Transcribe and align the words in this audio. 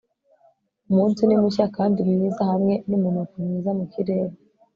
Umunsi 0.89 1.21
ni 1.25 1.35
mushya 1.41 1.65
kandi 1.77 1.97
mwiza 2.09 2.41
hamwe 2.51 2.73
numunuko 2.89 3.33
mwiza 3.43 3.69
mukirere 3.77 4.33